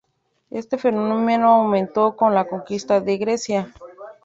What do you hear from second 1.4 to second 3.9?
aumentó con la conquista de Grecia.